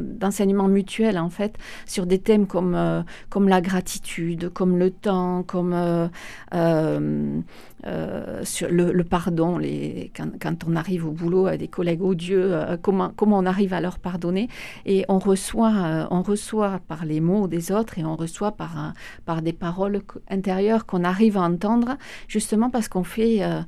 [0.00, 5.42] d'enseignement mutuel en fait, sur des thèmes comme, euh, comme la gratitude, comme le temps,
[5.42, 7.40] comme euh,
[8.42, 13.12] sur le, pardon, les, quand, quand, on arrive au boulot à des collègues odieux, comment,
[13.14, 14.48] comment on arrive à leur pardonner.
[14.84, 18.92] Et on reçoit, on reçoit par les mots des autres et on reçoit par,
[19.24, 23.60] par des paroles intérieures qu'on arrive à entendre, justement parce qu'on fait, euh,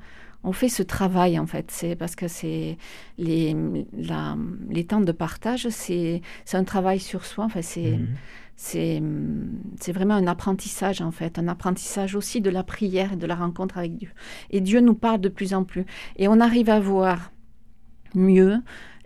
[0.44, 1.70] on fait ce travail en fait.
[1.70, 2.76] C'est parce que c'est
[3.18, 3.56] les,
[4.68, 7.44] les temps de partage, c'est un travail sur soi.
[7.44, 8.08] Enfin, c'est mhm.
[8.62, 9.00] C'est
[9.92, 13.78] vraiment un apprentissage en fait, un apprentissage aussi de la prière et de la rencontre
[13.78, 14.10] avec Dieu.
[14.50, 15.86] Et Dieu nous parle de plus en plus.
[16.16, 17.32] Et on arrive à voir
[18.14, 18.58] mieux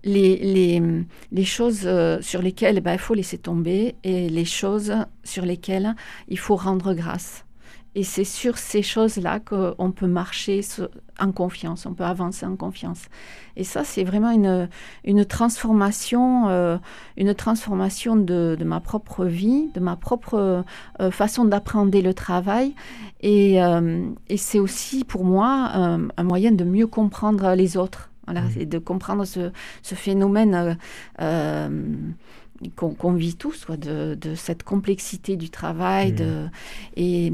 [0.02, 0.82] les, les,
[1.30, 5.94] les, choses euh, sur lesquelles ben, il faut laisser tomber et les choses sur lesquelles
[6.26, 7.44] il faut rendre grâce.
[7.96, 10.62] Et c'est sur ces choses-là qu'on peut marcher
[11.20, 13.02] en confiance, on peut avancer en confiance.
[13.56, 14.68] Et ça, c'est vraiment une,
[15.04, 16.76] une transformation, euh,
[17.16, 20.64] une transformation de, de, ma propre vie, de ma propre
[21.00, 22.74] euh, façon d'apprendre le travail.
[23.20, 28.10] Et, euh, et c'est aussi pour moi un moyen de mieux comprendre les autres.
[28.26, 28.50] Voilà, mmh.
[28.58, 29.52] et de comprendre ce,
[29.82, 30.78] ce phénomène
[32.76, 36.12] qu'on vit tous, soit de, de, cette complexité du travail.
[36.12, 36.16] Mmh.
[36.16, 36.46] De,
[36.96, 37.32] et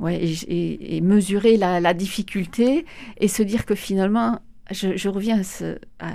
[0.00, 2.84] ouais, et, mesurer la, difficulté
[3.18, 6.14] et se dire que finalement, je, reviens à ce, à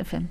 [0.00, 0.22] enfin,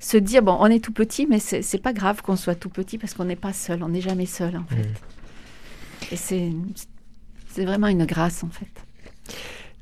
[0.00, 2.98] se dire bon, on est tout petit, mais c'est pas grave qu'on soit tout petit
[2.98, 4.76] parce qu'on n'est pas seul, on n'est jamais seul en fait.
[4.76, 6.12] Mmh.
[6.12, 8.84] Et c'est vraiment une grâce en fait.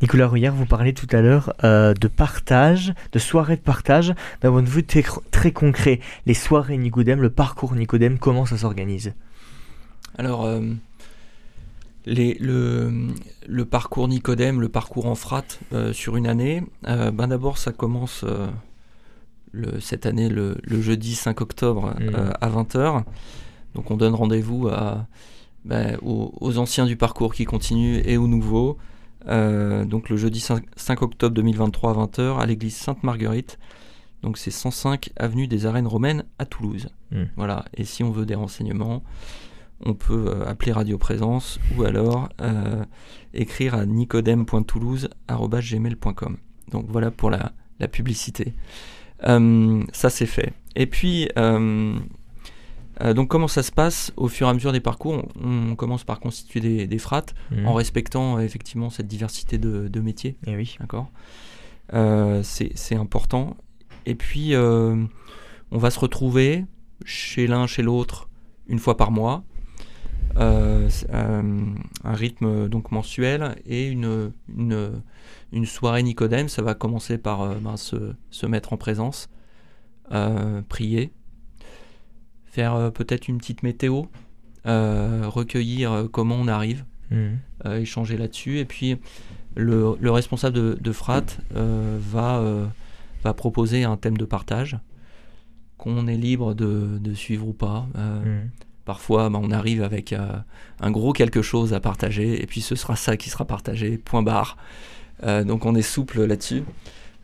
[0.02, 4.12] Nicolas Rouillard, vous parlez tout à l'heure euh, de partage, de soirées de partage.
[4.40, 8.58] D'un point de vue très, très concret, les soirées Nicodème, le parcours Nicodème, comment ça
[8.58, 9.14] s'organise?
[10.18, 10.60] Alors, euh,
[12.06, 17.72] le, parcours Nicodème, le parcours en frat euh, sur une année, euh, ben d'abord ça
[17.72, 18.48] commence euh,
[19.80, 22.14] cette année le, jeudi 5 octobre mmh.
[22.40, 23.04] à 20h.
[23.74, 24.70] Donc on donne rendez-vous
[25.64, 28.78] ben, aux, anciens du parcours qui continuent et aux nouveaux.
[29.26, 33.58] donc le jeudi 5, octobre 2023 à 20h à l'église Sainte-Marguerite
[34.22, 36.88] Donc c'est 105 avenue des Arènes Romaines à Toulouse.
[37.10, 37.24] Hmm.
[37.36, 37.64] Voilà.
[37.74, 39.02] Et si on veut des renseignements,
[39.84, 42.84] on peut euh, appeler Radio Présence ou alors euh,
[43.34, 46.36] écrire à nicodème.toulouse.gmail.com.
[46.70, 48.54] Donc voilà pour la, la publicité.
[49.24, 50.52] Euh, ça c'est fait.
[50.76, 51.28] Et puis,
[53.14, 55.24] donc comment ça se passe au fur et à mesure des parcours?
[55.42, 57.66] On, on commence par constituer des, des frates Mhm.
[57.66, 60.36] en respectant euh, effectivement cette diversité de, de métiers.
[60.46, 60.76] Eh oui.
[60.80, 61.10] D'accord?
[61.94, 63.56] Euh, C'est c'est important.
[64.06, 64.96] Et puis, euh,
[65.70, 66.64] on va se retrouver
[67.04, 68.28] chez l'un, chez l'autre,
[68.68, 69.44] une fois par mois.
[70.38, 75.02] Euh, euh, un rythme donc mensuel et une, une,
[75.52, 76.48] une soirée Nicodème.
[76.48, 79.28] Ça va commencer par euh, ben, se, se mettre en présence,
[80.12, 81.12] euh, prier,
[82.46, 84.04] faire euh, peut-être une petite météo,
[84.66, 86.84] euh, recueillir euh, comment on arrive
[87.66, 88.58] euh, échanger là-dessus.
[88.58, 88.96] Et puis,
[89.54, 92.66] le, le responsable de, de Frat euh, va, euh,
[93.22, 94.78] va proposer un thème de partage
[95.76, 97.86] qu'on est libre de, de suivre ou pas.
[97.96, 98.50] Euh, Mhm.
[98.84, 100.26] Parfois, bah, on arrive avec euh,
[100.80, 104.22] un gros quelque chose à partager, et puis ce sera ça qui sera partagé, point
[104.22, 104.56] barre.
[105.22, 106.64] Euh, donc on est souple là-dessus.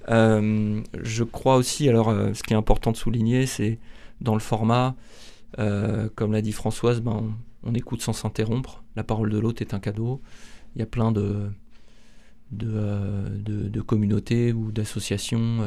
[0.08, 3.78] Euh, je crois aussi, alors ce qui est important de souligner, c'est
[4.20, 4.94] dans le format,
[5.56, 8.82] comme l'a dit Françoise, ben, on, écoute sans s'interrompre.
[8.94, 10.20] La parole de l'autre est un cadeau.
[10.76, 11.50] Il y a plein de,
[12.52, 15.58] de, de- communautés ou d'associations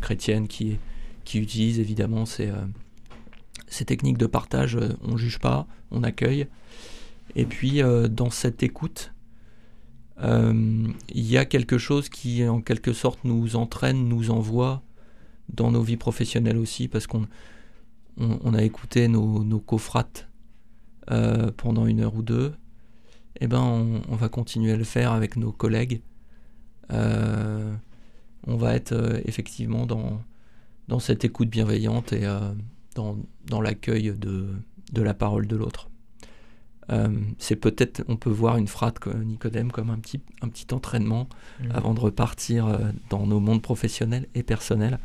[0.00, 0.78] chrétiennes qui,
[1.24, 2.50] qui utilisent évidemment ces,
[3.68, 4.76] ces techniques de partage.
[4.76, 6.46] Euh, On ne juge pas, on accueille.
[7.34, 9.12] Et puis euh, dans cette écoute,
[10.22, 14.82] euh, il y a quelque chose qui en quelque sorte nous entraîne, nous envoie
[15.52, 17.26] dans nos vies professionnelles aussi, parce qu'on
[18.16, 20.28] on, on a écouté nos, nos cofrates
[21.56, 22.52] pendant une heure ou deux.
[23.40, 23.60] Eh ben,
[24.08, 26.00] on, va continuer à le faire avec nos collègues.
[26.90, 30.20] On va être effectivement dans,
[30.88, 32.26] dans cette écoute bienveillante et
[32.96, 34.48] dans, dans l'accueil de,
[34.92, 35.88] de la parole de l'autre.
[36.90, 40.72] Euh, c'est peut-être, on peut voir une frate comme Nicodème comme un petit, un petit
[40.72, 41.28] entraînement
[41.70, 42.78] avant de repartir euh,
[43.10, 44.98] dans nos mondes professionnels et personnels.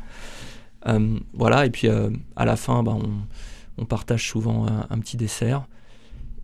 [0.86, 4.98] Euh, voilà, et puis euh, à la fin, ben, on, on partage souvent un, un
[5.00, 5.66] petit dessert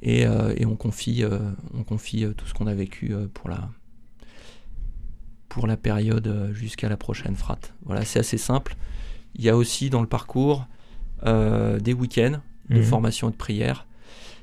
[0.02, 1.24] et, et on confie,
[1.74, 3.68] on confie tout ce qu'on a vécu pour, la,
[5.48, 7.74] pour la période jusqu'à la prochaine frate.
[7.84, 8.76] Voilà, c'est assez simple.
[9.34, 10.66] Il y a aussi dans le parcours
[11.24, 12.83] euh, des week-ends de Mhm.
[12.85, 13.87] formation et de prière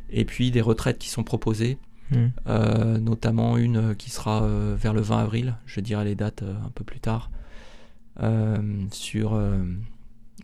[0.10, 1.78] et puis des retraites qui sont proposées
[2.12, 2.32] Mhm.
[2.48, 6.70] euh, notamment une euh, qui sera vers le 20 avril, je dirai les dates un
[6.76, 7.32] peu plus tard,
[8.92, 9.40] sur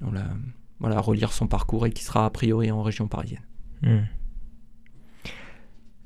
[0.02, 0.26] voilà,
[0.80, 3.44] voilà, relire son parcours et qui sera a priori en région parisienne.
[3.84, 4.08] Mhm.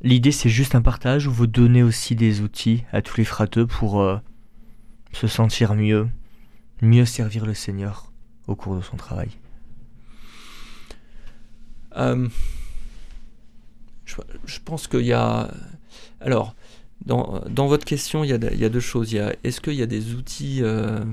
[0.01, 3.65] L'idée, c'est juste un partage où vous donnez aussi des outils à tous les frateux
[3.65, 4.17] pour euh,
[5.13, 6.07] se sentir mieux,
[6.81, 8.11] mieux servir le Seigneur
[8.47, 9.29] au cours de son travail?
[11.97, 12.27] Euh,
[14.05, 15.49] je, je pense qu'il y a...
[16.21, 16.55] Alors,
[17.05, 19.11] dans, dans votre question, il y, a, il y a deux choses.
[19.11, 21.03] Il y a, est-ce qu'il y a des outils euh,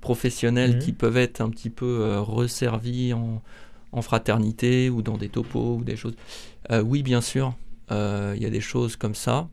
[0.00, 0.78] professionnels Mhm.
[0.78, 3.42] qui peuvent être un petit peu euh, resservis en,
[3.92, 6.14] en fraternité ou dans des topos ou des choses?
[6.70, 7.54] Euh, Oui, bien sûr.
[7.90, 9.48] Il y a des choses comme ça.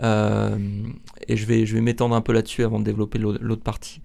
[0.00, 4.00] Et je vais, je vais m'étendre un peu là-dessus avant de développer l'au- l'autre partie.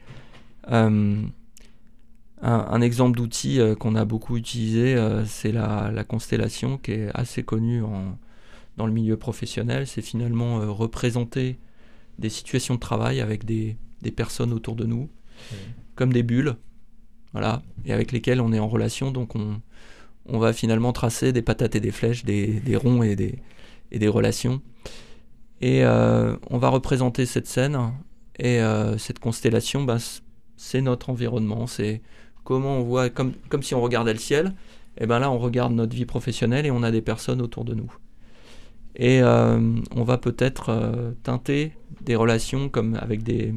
[2.46, 6.92] Un, un exemple d'outil euh, qu'on a beaucoup utilisé, euh, c'est la, la constellation qui
[6.92, 8.18] est assez connue en-
[8.78, 9.88] dans le milieu professionnel.
[9.88, 11.58] C'est finalement euh, représenter
[12.20, 15.10] des situations de travail avec des, des personnes autour de nous,
[15.96, 16.56] comme des bulles,
[17.32, 19.10] voilà, et avec lesquelles on est en relation.
[19.12, 19.62] Donc on,
[20.26, 23.40] on va finalement tracer des patates et des flèches, des, des ronds et des,
[23.92, 24.62] et des relations.
[25.62, 27.78] Et euh, on va représenter cette scène
[28.38, 29.98] et euh, cette constellation, bah,
[30.58, 32.02] c'est notre environnement, c'est
[32.44, 34.54] comment on voit, comme, comme si on regardait le ciel,
[34.98, 37.74] et ben là on regarde notre vie professionnelle et on a des personnes autour de
[37.74, 37.92] nous.
[38.96, 43.54] Et euh, on va peut-être euh, teinter des relations comme avec des,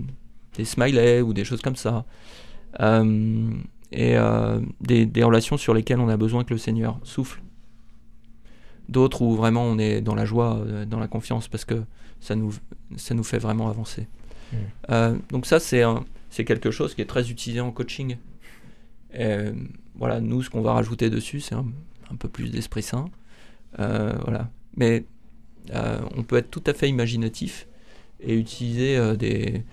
[0.57, 2.07] des smileys ou des choses comme ça.
[2.81, 3.51] Euh,
[3.92, 4.16] et
[4.81, 7.40] des, des relations sur lesquelles on a besoin que le Seigneur souffle.
[8.88, 11.83] D'autres où vraiment on est dans la joie, dans la confiance, parce que
[12.20, 12.53] ça nous,
[12.96, 14.09] ça nous fait vraiment avancer.
[14.53, 14.57] Mm.
[14.90, 15.83] Euh, donc ça, c'est
[16.31, 18.16] c'est quelque chose qui est très utilisé en coaching.
[19.19, 19.53] Et,
[19.97, 21.64] voilà, nous, ce qu'on va rajouter dessus, c'est un,
[22.19, 23.07] peu plus d'esprit saint.
[23.79, 24.51] Euh, voilà.
[24.77, 25.05] Mais
[25.75, 27.67] euh, on peut être tout à fait imaginatif
[28.21, 29.64] et utiliser euh, des,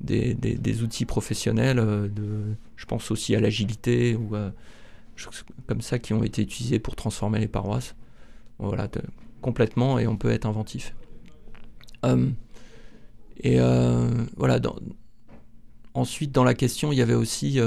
[0.00, 1.78] des, des- outils professionnels.
[1.78, 4.50] euh, de, je pense aussi à l'agilité ou euh,
[5.16, 7.94] choses comme ça qui ont été utilisés pour transformer les paroisses.
[8.58, 8.88] Voilà,
[9.40, 10.94] complètement, et on peut être inventif.
[12.04, 12.28] Euh,
[13.42, 14.60] et euh, voilà,
[15.94, 17.58] ensuite, dans la question, il y avait aussi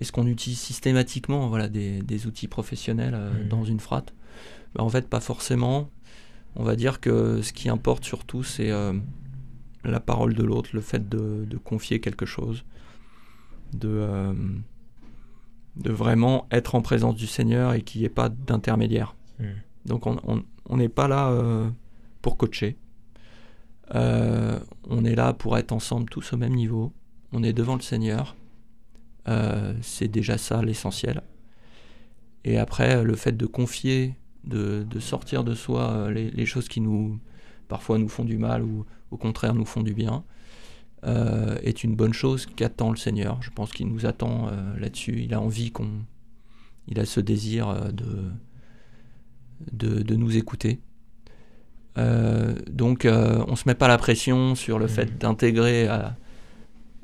[0.00, 3.48] est-ce qu'on utilise systématiquement voilà, des, outils professionnels mmh.
[3.48, 4.14] dans une frate
[4.74, 5.90] ben, En fait, pas forcément.
[6.56, 8.70] On va dire que ce qui importe surtout, c'est
[9.84, 12.64] la parole de l'autre, le fait de, confier quelque chose,
[13.72, 14.34] de,
[15.76, 19.14] de vraiment être en présence du Seigneur et qu'il n'y ait pas d'intermédiaire.
[19.38, 19.44] Mmh.
[19.86, 21.70] Donc on n'est pas là
[22.22, 22.76] pour coacher.
[23.94, 26.92] Euh, on est là pour être ensemble tous au même niveau.
[27.32, 28.36] On est devant le Seigneur.
[29.28, 31.22] Euh, c'est déjà ça l'essentiel.
[32.44, 37.20] Et après, le fait de confier, de, sortir de soi euh, les, choses qui nous
[37.68, 40.24] parfois nous font du mal ou au contraire nous font du bien,
[41.04, 43.42] est une bonne chose qu'attend le Seigneur.
[43.42, 45.22] Je pense qu'il nous attend là-dessus.
[45.22, 45.88] Il a envie qu'on,
[46.88, 48.30] il a ce désir de,
[49.72, 50.80] de nous écouter.
[51.98, 55.18] Euh, donc euh, on ne se met pas la pression sur le fait mmh.
[55.18, 56.08] d'intégrer à, euh,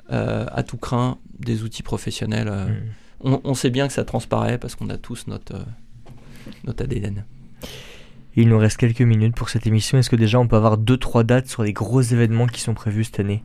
[0.09, 2.49] à, tout craint des outils professionnels.
[2.49, 3.37] Mmh.
[3.43, 5.55] On, sait bien que ça transparaît parce qu'on a tous notre,
[6.65, 7.25] notre ADN.
[8.35, 9.97] Il nous reste quelques minutes pour cette émission.
[9.97, 12.75] Est-ce que déjà on peut avoir deux trois dates sur les gros événements qui sont
[12.75, 13.43] prévus cette année?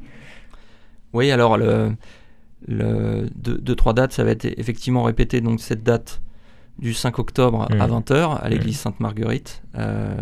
[1.14, 1.94] Oui, alors le,
[2.68, 5.40] le deux, trois dates, ça va être effectivement répété.
[5.40, 6.20] Donc cette date
[6.78, 8.38] du 5 octobre à 20h mmh.
[8.42, 8.82] à l'église mmh.
[8.82, 9.62] Sainte-Marguerite,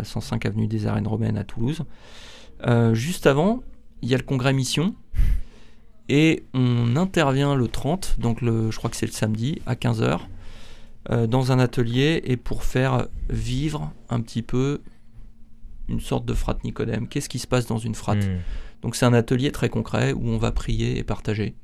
[0.02, 1.82] 105 euh, avenue des Arènes Romaines à Toulouse.
[2.66, 3.62] Euh, juste avant,
[4.02, 4.94] il y a le congrès Mission.
[6.12, 10.18] Et on intervient le 30, donc le, je crois que c'est le samedi, à 15h,
[11.10, 14.80] euh, dans un atelier et pour faire vivre un petit peu
[15.88, 17.06] une sorte de frate Nicodème.
[17.06, 18.38] Qu'est-ce qui se passe dans une frate mmh.
[18.82, 21.54] Donc c'est un atelier très concret où on va prier et partager.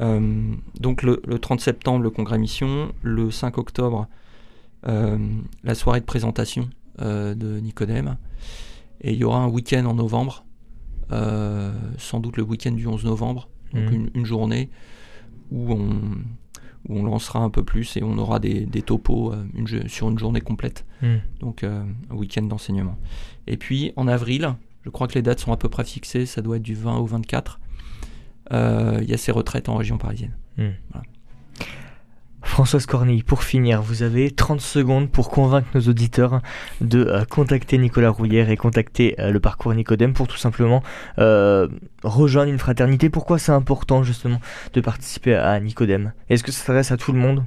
[0.00, 4.08] Euh, donc le, 30 septembre, le congrès mission, le 5 octobre,
[4.86, 5.18] euh,
[5.64, 8.16] la soirée de présentation euh, de Nicodème,
[9.00, 10.44] et il y aura un week-end en novembre,
[11.98, 14.10] sans doute le week-end du 11 novembre, donc mhm.
[14.14, 14.70] une, journée
[15.50, 15.90] où on,
[16.88, 20.18] où on lancera un peu plus et on aura des, des topos une, sur une
[20.18, 20.86] journée complète.
[21.02, 21.20] Mhm.
[21.40, 22.98] Donc un week-end d'enseignement.
[23.46, 26.42] Et puis en avril, je crois que les dates sont à peu près fixées, ça
[26.42, 27.60] doit être du 20 au 24
[28.52, 30.36] euh, il y a ces retraites en région parisienne.
[30.56, 30.70] Hmm.
[32.50, 36.42] Françoise Cornille, pour finir, vous avez 30 secondes pour convaincre nos auditeurs
[36.80, 40.82] de euh, contacter Nicolas Rouillère et contacter euh, le parcours Nicodème pour tout simplement
[41.16, 43.08] rejoindre une fraternité.
[43.08, 44.40] Pourquoi c'est important justement
[44.72, 46.12] de participer à Nicodème?
[46.28, 47.44] Est-ce que ça s'adresse à tout le monde?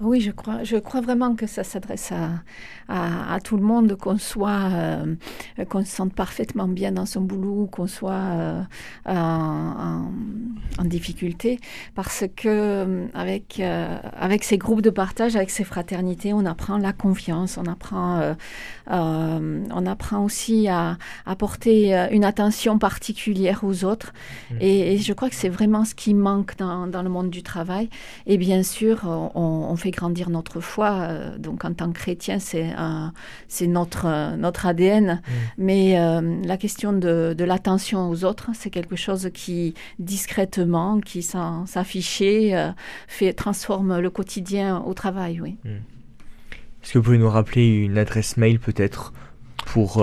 [0.00, 2.42] Oui, je crois, je crois vraiment que ça s'adresse à,
[2.88, 5.14] à, tout le monde, qu'on soit, euh,
[5.68, 8.62] qu'on se sente parfaitement bien dans son boulot, qu'on soit euh,
[9.06, 10.06] en,
[10.78, 11.60] en, difficulté,
[11.94, 16.92] parce que euh, avec avec ces groupes de partage, avec ces fraternités, on apprend la
[16.92, 18.34] confiance, on apprend
[18.88, 20.96] on apprend aussi à
[21.26, 24.12] apporter une attention particulière aux autres,
[24.50, 24.54] mmh.
[24.60, 27.88] et, je crois que c'est vraiment ce qui manque dans, dans, le monde du travail.
[28.26, 29.00] Et bien sûr,
[29.34, 30.90] on, on fait grandir notre foi.
[30.90, 32.68] Euh, donc en tant que chrétien, c'est
[33.48, 35.14] c'est notre notre ADN.
[35.14, 35.20] Mm.
[35.58, 41.22] Mais euh, la question de, de l'attention aux autres, c'est quelque chose qui discrètement, qui
[41.22, 42.70] sans s'afficher, euh,
[43.08, 45.40] fait transforme le quotidien au travail.
[45.40, 45.56] Oui.
[45.64, 45.68] Mm.
[46.82, 49.12] Est-ce que vous pouvez nous rappeler une adresse mail peut-être
[49.66, 50.02] pour